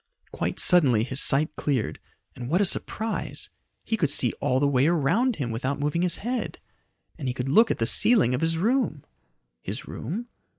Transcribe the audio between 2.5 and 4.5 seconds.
a surprise! He could see